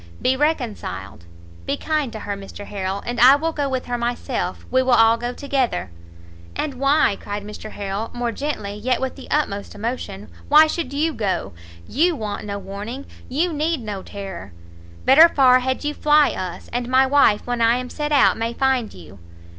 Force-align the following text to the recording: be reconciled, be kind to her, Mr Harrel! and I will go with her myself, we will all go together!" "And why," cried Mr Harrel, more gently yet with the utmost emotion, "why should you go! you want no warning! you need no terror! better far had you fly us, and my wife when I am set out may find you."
be 0.19 0.35
reconciled, 0.35 1.25
be 1.67 1.77
kind 1.77 2.11
to 2.11 2.21
her, 2.21 2.35
Mr 2.35 2.65
Harrel! 2.65 3.03
and 3.05 3.19
I 3.19 3.35
will 3.35 3.51
go 3.51 3.69
with 3.69 3.85
her 3.85 3.99
myself, 3.99 4.65
we 4.71 4.81
will 4.81 4.93
all 4.95 5.15
go 5.15 5.31
together!" 5.31 5.91
"And 6.55 6.73
why," 6.79 7.19
cried 7.21 7.43
Mr 7.43 7.69
Harrel, 7.69 8.09
more 8.11 8.31
gently 8.31 8.73
yet 8.73 8.99
with 8.99 9.15
the 9.15 9.29
utmost 9.29 9.75
emotion, 9.75 10.29
"why 10.49 10.65
should 10.65 10.91
you 10.91 11.13
go! 11.13 11.53
you 11.87 12.15
want 12.15 12.45
no 12.47 12.57
warning! 12.57 13.05
you 13.29 13.53
need 13.53 13.81
no 13.83 14.01
terror! 14.01 14.53
better 15.05 15.29
far 15.29 15.59
had 15.59 15.83
you 15.83 15.93
fly 15.93 16.31
us, 16.31 16.67
and 16.73 16.89
my 16.89 17.05
wife 17.05 17.45
when 17.45 17.61
I 17.61 17.77
am 17.77 17.91
set 17.91 18.11
out 18.11 18.37
may 18.37 18.53
find 18.53 18.91
you." 18.95 19.19